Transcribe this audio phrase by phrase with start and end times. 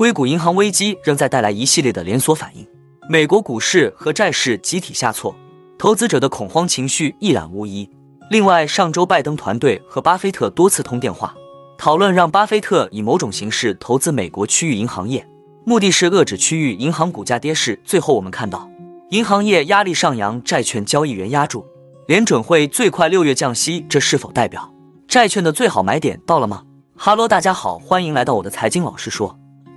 [0.00, 2.66] 硅谷银行危机仍在带来一系列的连锁反应，
[3.06, 5.36] 美国股市和债市集体下挫，
[5.78, 7.86] 投资者的恐慌情绪一览无遗。
[8.30, 11.34] 另外，上周拜登团队和巴菲特多次通电话，
[11.76, 15.28] 讨论让巴菲特以某种形式投资美国区域银行业，
[15.66, 17.78] 目的是遏制区域银行股价跌势。
[17.84, 18.70] 最后，我们看到
[19.10, 21.66] 银行业压力上扬，债券交易员压住，
[22.06, 24.72] 联准会最快六月降息，这是否代表
[25.06, 26.62] 债券的最好买点到了吗？
[26.96, 29.38] 哈喽，大家好，欢迎来到我的财经老师说。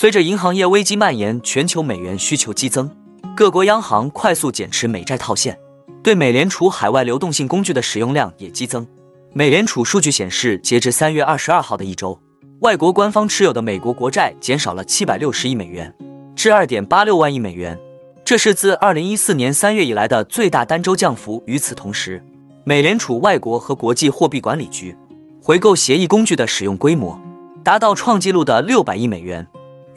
[0.00, 2.88] 随着银行业危机蔓延，全球美元需求激增，
[3.34, 5.58] 各国央行快速减持美债套现，
[6.04, 8.86] 对美联储海外流动性工具的使用量也激增。
[9.32, 12.16] 美联储数据显示，截至三月二十二号的一周，
[12.60, 15.92] 外国官方持有的美国国债减少了七百六十亿美元，
[16.36, 17.76] 至二点八六万亿美元，
[18.24, 21.42] 这是自二零一四年三月以来的最大单周降幅。
[21.44, 22.24] 与此同时，
[22.62, 24.96] 美联储外国和国际货币管理局
[25.42, 27.20] 回购协议工具的使用规模
[27.64, 29.44] 达到创纪录的六百亿美元。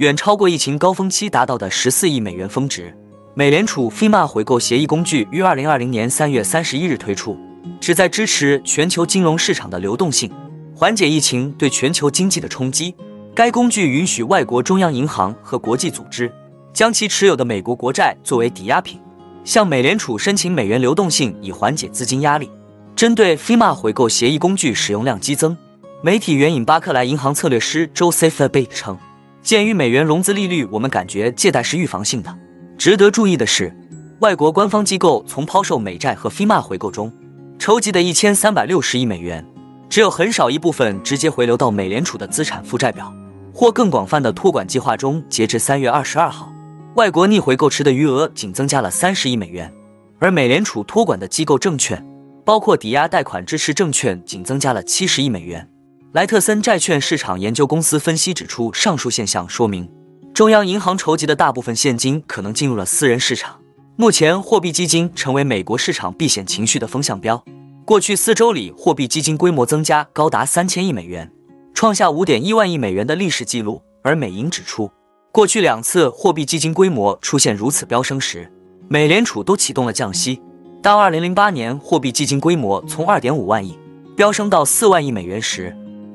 [0.02, 2.92] 远超过疫情高峰期达到的十四亿美元峰值。
[3.36, 7.38] 美联储 FEMA 回购协议工具于二零二零年三月三十一日推出，
[7.80, 10.32] 旨在支持全球金融市场的流动性，
[10.76, 12.96] 缓解疫情对全球经济的冲击。
[13.36, 16.34] 该工具允许外国中央银行和国际组织
[16.74, 19.00] 将其持有的美国国债作为抵押品，
[19.44, 22.50] 向美联储申请美元流动性，以缓解资金压力。
[22.96, 25.56] 针对 FEMA 回购协议工具使用量激增，
[26.02, 28.98] 媒体援引巴克莱银行策略师 Joseph Abate 称。
[29.42, 32.38] 鉴于美元融资利率，我们感觉借贷是预防性的。
[32.78, 33.76] 值得注意的是，
[34.20, 37.12] 外国官方机构从抛售美债和 FIMA 回购中
[37.58, 39.46] 筹集的一千三百六十亿美元，
[39.90, 43.14] 只有很少一部分直接回流到美联储的资产负债表
[43.54, 45.24] 或更广泛的托管计划中。
[45.28, 46.52] 截至三月二十二号，
[46.96, 49.72] 外国逆回购池的余额仅增加了三十亿美元，
[50.20, 52.04] 而美联储托管的机构证券，
[52.46, 55.68] 包括抵押贷款支持证券，仅增加了七十亿美元。
[56.14, 59.90] 莱特森债券市场研究公司分析指出，上述现象说明，
[60.34, 63.58] 中央银行筹集的大部分现金可能进入了私人市场。
[63.96, 67.42] 目前，货币基金成为美国市场避险情绪的风向标。
[67.86, 71.32] 过去四周里，货币基金规模增加高达三千亿美元，
[71.74, 73.82] 创下五点一万亿美元的历史记录。
[74.04, 74.92] 而美银指出，
[75.32, 78.52] 过去两次货币基金规模出现如此飙升时，
[78.90, 80.42] 美联储都启动了降息。
[80.84, 83.80] 当二零零八年货币基金规模从二点五万亿
[84.18, 85.74] 飙升到四万亿美元时，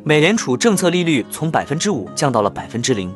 [0.08, 3.12] 美联储政策利率从百分之五降到了百分之零。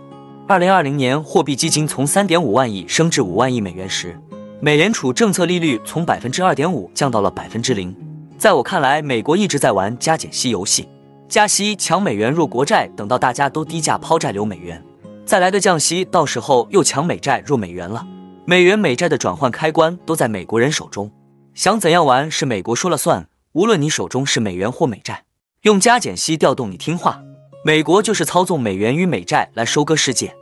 [0.49, 4.21] 二零二零年货币基金从三点五万亿升至五万亿美元时，
[4.59, 7.95] 美联储政策利率从百分之二点五降到了百分之零。
[8.37, 10.89] 在我看来，美国一直在玩加减息游戏，
[11.29, 14.83] 加息抢美元弱国债，等到大家都低价抛债留美元，
[15.25, 18.05] 再来个降息，到时候又抢美债弱美元了。
[18.45, 21.09] 美元美债的转换开关都在美国人手中，
[21.55, 25.23] 想怎样玩是美国说了算，无论你手中是美元或美债。
[25.63, 27.21] 用加减息调动你听话，
[27.63, 30.35] 美国就是操纵美元与美债来收割世界。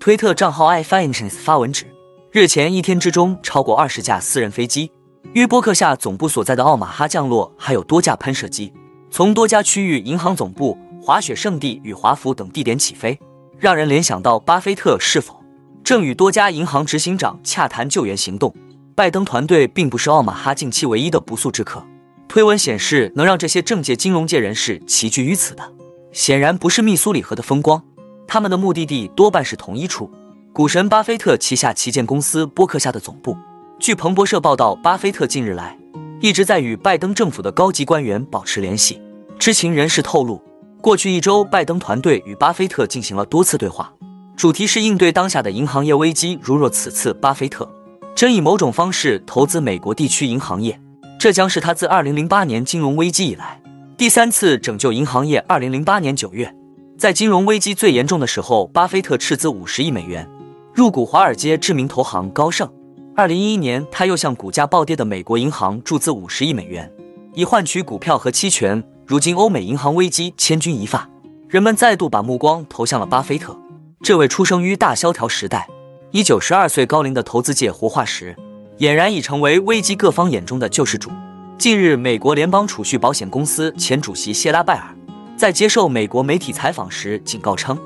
[0.00, 1.86] 推特账号 iFinance 发文指，
[2.32, 4.90] 日前一天之中，超过二十架私人飞机
[5.34, 8.72] 于波克夏总部所在的奥马哈降落，还有多架喷射机
[9.08, 13.16] 从多家区域银行总部、滑雪圣地与华府等地点起飞，
[13.56, 15.40] 让人联想到巴菲特是否
[15.84, 18.52] 正与多家银行执行长洽谈救援行动。
[18.96, 21.84] 拜登团队并不是奥马哈近期唯一的不速之客。
[22.28, 25.72] 推文显示，能让这些政界、金融界人士齐聚于此的，
[26.12, 27.82] 显然不是密苏里河的风光，
[28.28, 30.08] 他们的目的地多半是同一处——
[30.54, 33.36] 股神巴菲特旗下旗舰公司波克夏的总部。
[33.80, 35.76] 据彭博社报道，巴菲特近日来
[36.20, 39.02] 一直在与拜登政府的高级官员保持联系。
[39.40, 40.40] 知情人士透露，
[40.80, 43.92] 过去一周，拜登团队与巴菲特进行了多次对话，
[44.36, 46.38] 主题是应对当下的银行业危机。
[46.40, 47.68] 如若此次巴菲特，
[48.14, 50.80] 真以某种方式投资美国地区银行业，
[51.18, 53.60] 这将是他自2008年金融危机以来
[53.96, 55.44] 第三次拯救银行业。
[55.48, 56.54] 2008年9月，
[56.96, 60.28] 在金融危机最严重的时候，巴菲特斥资50亿美元
[60.72, 62.72] 入股华尔街知名投行高盛。
[63.16, 66.88] 2011年，他又向股价暴跌的美国银行注资50亿美元，
[67.32, 68.82] 以换取股票和期权。
[69.04, 71.08] 如今，欧美银行危机千钧一发，
[71.48, 73.58] 人们再度把目光投向了巴菲特，
[74.04, 75.68] 这位出生于大萧条时代。
[76.14, 78.36] 以九十二岁高龄的投资界活化石，
[78.78, 81.10] 俨然已成为危机各方眼中的救世主。
[81.58, 84.94] 近日，美国联邦储蓄保险公司前主席谢拉拜尔
[85.36, 87.76] 在接受美国媒体采访时警告称，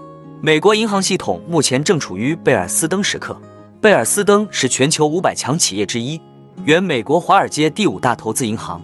[0.43, 3.35] 美国银行系统目前正处于贝尔斯登时刻。
[3.81, 6.21] 贝尔斯登是全球五百强企业之一，
[6.67, 8.79] 原美国华尔街第五大投资银行。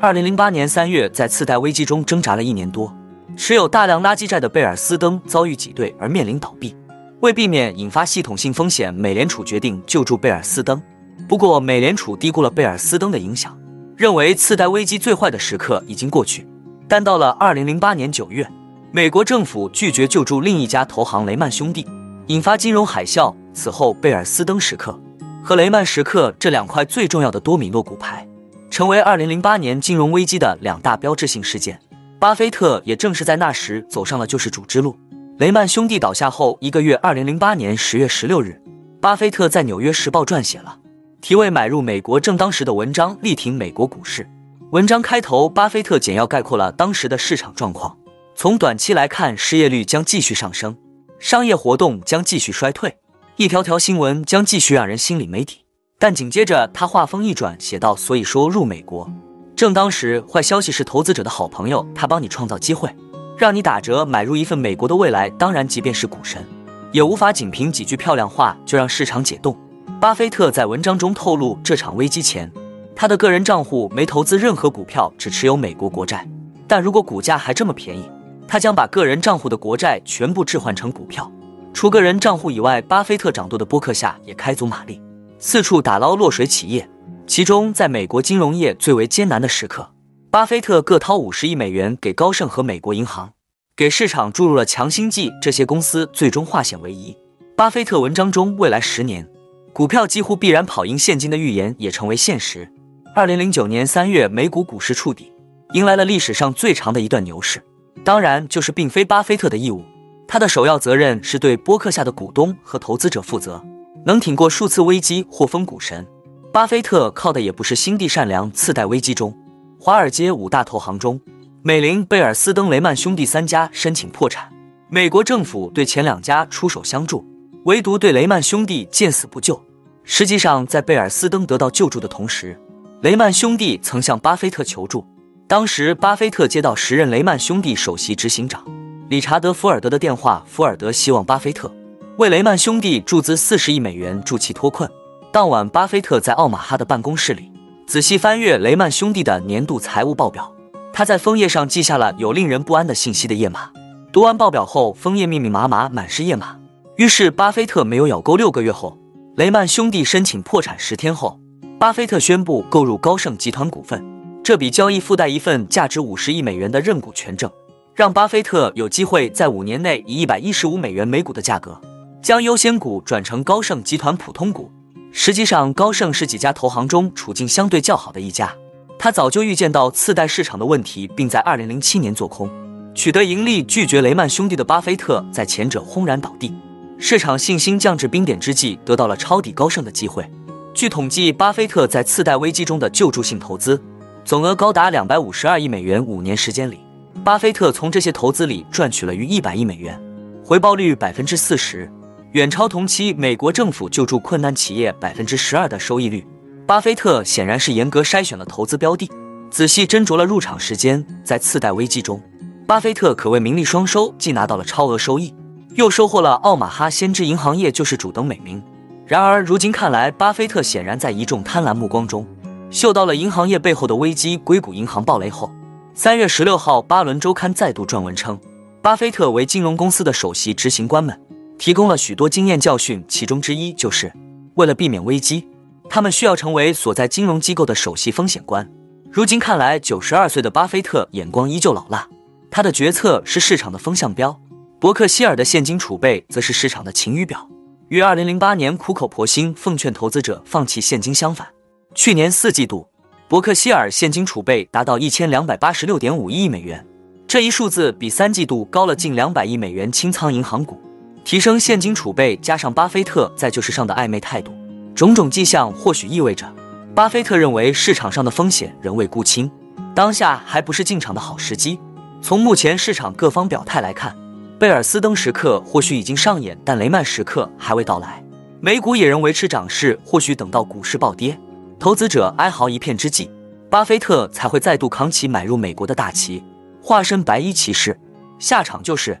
[0.00, 2.90] 二零零八年三月，在次贷危机中挣扎了一年多，
[3.36, 6.74] 持有大量垃圾债的贝尔斯登遭遇挤兑而面临倒闭。
[7.20, 10.80] 为避免引发系统性风险，美联储决定救助贝尔斯登。
[11.26, 13.58] 不过，美联储低估了贝尔斯登的影响，
[13.96, 16.46] 认为次贷危机最坏的时刻已经过去。
[16.86, 18.46] 但到了二零零八年九月，
[18.92, 21.86] 美国政府拒绝救助另一家投行雷曼兄弟，
[22.26, 23.34] 引发金融海啸。
[23.54, 25.00] 此后，贝尔斯登时刻
[25.42, 28.28] 和雷曼时刻这两块最重要的多米诺骨牌，
[28.68, 31.80] 成为二零零八年金融危机的两大标志性事件。
[32.20, 34.94] 巴菲特也正是在那时走上了救世主之路。
[35.38, 38.58] 雷曼兄弟倒下后一个月，二零零八年十月十六日，
[39.02, 40.78] 巴菲特在《纽约时报》撰写了
[41.20, 44.26] 题为《买入美国正当时》的文章，力挺美国股市。
[44.70, 47.98] 文章开头，巴菲特简要概括了当时的市场状况。
[48.34, 50.74] 从短期来看，失业率将继续上升，
[51.18, 52.96] 商业活动将继续衰退。
[53.36, 55.66] 一条条新闻将继续让人心里没底，
[55.98, 59.12] 但紧接着他话锋一转，写道：“所以说入美国，
[59.54, 62.88] 正当时，坏消息是投资者的好朋友，他帮你创造机会，
[63.36, 65.28] 让你打折买入一份美国的未来。
[65.30, 66.44] 当然，即便是股神，
[66.92, 69.56] 也无法仅凭几句漂亮话就让市场解冻。”
[70.00, 72.50] 巴菲特在文章中透露，这场危机前，
[72.94, 76.26] 他的个人账户没投资任何股票，只持有美国国债。
[76.66, 78.10] 但如果股价还这么便宜，
[78.48, 81.30] 他将把个人账户的国债全部置换成股票。
[81.72, 85.00] 除个人账户以外，巴菲特掌舵的波克夏也开足马力，
[85.38, 86.88] 四处打捞落水企业。
[87.26, 89.88] 其中，在美国金融业最为艰难的时刻，
[90.30, 93.32] 巴菲特各掏五十亿美元给高盛和美国银行，
[93.74, 95.32] 给市场注入了强心剂。
[95.40, 97.16] 这些公司最终化险为夷。
[97.56, 99.26] 巴菲特文章中未来十年
[99.72, 102.70] 股票几乎必然跑赢现金的预言也成为现实。
[103.14, 105.32] 二零零九年三月，美股股市触底，
[105.72, 107.62] 迎来了历史上最长的一段牛市。
[108.04, 109.82] 当然，就是并非巴菲特的义务。
[110.28, 113.64] 他的首要责任是对波克下的股东和投资者负责，
[114.04, 116.06] 能挺过数次危机或封股神。
[116.52, 118.50] 巴菲特靠的也不是心地善良。
[118.52, 119.34] 次贷危机中，
[119.78, 121.20] 华尔街五大投行中，
[121.62, 124.50] 美林、贝尔斯登、雷曼兄弟三家申请破产，
[124.88, 127.24] 美国政府对前两家出手相助，
[127.66, 129.62] 唯独对雷曼兄弟见死不救。
[130.02, 132.58] 实际上，在贝尔斯登得到救助的同时，
[133.02, 135.04] 雷曼兄弟曾向巴菲特求助。
[135.46, 138.64] 当时，巴菲特接到时任雷曼兄弟首席执行长。
[139.08, 141.72] 理查德·福尔德的电话，福尔德希望巴菲特
[142.16, 144.90] 为雷曼兄弟注资四十亿美元助其脱困。
[145.30, 147.52] 当晚，巴菲特在奥马哈的办公室里
[147.86, 150.52] 仔细翻阅雷曼兄弟的年度财务报表，
[150.92, 153.70] 他在枫叶上记下了有令人不安的信息的页码。
[154.12, 156.58] 读完报表后，枫叶密密麻麻，满是页码。
[156.96, 158.36] 于是，巴菲特没有咬钩。
[158.36, 158.98] 六个月后，
[159.36, 160.76] 雷曼兄弟申请破产。
[160.76, 161.38] 十天后，
[161.78, 164.04] 巴菲特宣布购入高盛集团股份。
[164.42, 167.48] 这笔交易附带一份价值五十亿美元的认股权证。
[167.94, 171.80] 让巴菲特有机会在五年内以一百一十五美元每股的价格，
[172.20, 174.72] 将优先股转成高盛集团普通股。
[175.18, 178.54] 实际上，高盛是几家投行中处境相对较好的一家。
[178.98, 182.50] 他早就预见到次贷市场的问题，并在二零零七年做空，
[182.94, 183.62] 取得盈利。
[183.62, 186.54] 拒绝雷曼兄弟的巴菲特，在前者轰然倒地，
[186.98, 190.30] 市场信心降至冰点之际，得到了抄底高盛的机会。
[190.74, 193.82] 据统计，巴菲特在次贷危机中的救助性投资
[194.22, 196.04] 总额高达两百五十二亿美元。
[196.04, 196.78] 五年时间里。
[197.24, 199.98] 巴菲特从这些投资里赚取了逾一百亿美元，
[200.44, 201.90] 回报率百分之四十，
[202.32, 206.26] 远超同期美国政府救助困难企业百分之十二的收益率。
[206.66, 209.10] 巴菲特显然是严格筛选了投资标的，
[209.50, 211.04] 仔细斟酌了入场时间。
[211.24, 212.20] 在次贷危机中，
[212.66, 215.32] 巴菲特可谓名利双收，既拿到了超额收益，
[215.74, 218.62] 又收获了奥马哈先知银行业救世主等美名。
[219.06, 222.26] 然而，如今看来，巴菲特显然在一众贪婪目光中，
[222.68, 224.36] 嗅到了银行业背后的危机。
[224.36, 225.50] 硅谷银行暴雷后。
[225.94, 228.38] 三月十六号，巴伦周刊再度撰文称，
[228.82, 231.18] 巴菲特为金融公司的首席执行官们
[231.58, 234.12] 提供了许多经验教训，其中之一就是
[234.54, 235.48] 为了避免危机，
[235.88, 238.68] 他们需要成为所在金融机构的首席风险官。
[239.10, 242.08] 如今看来，九十二岁的巴菲特眼光依旧老辣，
[242.50, 244.38] 他的决策是市场的风向标，
[244.78, 247.48] 伯克希尔的现金储备则是市场的晴雨表。
[247.88, 251.46] 与二零零八年苦口婆心奉劝投资者放弃现金相反，
[251.94, 252.88] 去年四季度。
[253.28, 256.86] 伯克希尔现金储备达到一千两百八十六点五亿美元，
[257.26, 259.90] 这一数字比三季度高了近两百亿美元。
[259.90, 260.80] 清仓银行股，
[261.26, 264.52] 提升现金储备，加上巴菲特在救市上的暧昧态度，
[264.94, 266.46] 种种迹象或许意味着，
[266.94, 269.50] 巴菲特认为市场上的风险仍未估清，
[269.92, 271.80] 当下还不是进场的好时机。
[272.22, 274.16] 从目前市场各方表态来看，
[274.56, 278.22] 贝尔斯登时刻或许已经上演，但雷曼时刻还未到来。
[278.60, 281.36] 美股也仍维持涨势，或许等到股市暴跌。
[281.80, 283.28] 投资者哀嚎一片之际，
[283.68, 286.44] 巴菲特才会再度扛起买入美国的大旗，
[286.80, 287.98] 化身白衣骑士，
[288.38, 289.20] 下场就是